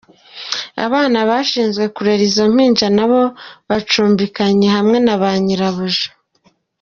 [0.85, 3.21] Abana bashinzwe kurera izo mpinja nabo
[3.69, 6.07] bacumbikanye hamwe na ba nyirabuja.